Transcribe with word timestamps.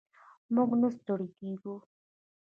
موږ 0.53 0.69
نه 0.81 0.89
ستړي 0.95 1.27
کیږو. 1.37 1.75